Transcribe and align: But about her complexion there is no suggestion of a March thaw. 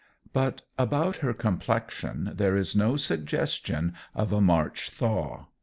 But 0.33 0.63
about 0.79 1.17
her 1.17 1.31
complexion 1.31 2.31
there 2.33 2.57
is 2.57 2.75
no 2.75 2.95
suggestion 2.95 3.93
of 4.15 4.33
a 4.33 4.41
March 4.41 4.89
thaw. 4.89 5.45